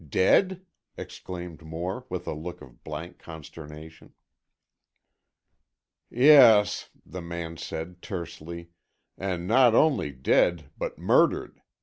Dead?" 0.09 0.65
exclaimed 0.97 1.61
Moore, 1.61 2.07
with 2.09 2.25
a 2.25 2.33
look 2.33 2.59
of 2.59 2.83
blank 2.83 3.19
consternation. 3.19 4.15
"Yes," 6.09 6.89
the 7.05 7.21
man 7.21 7.55
said, 7.55 8.01
tersely, 8.01 8.71
"and 9.15 9.47
not 9.47 9.75
only 9.75 10.09
dead, 10.09 10.71
but 10.75 10.97
murdered. 10.97 11.61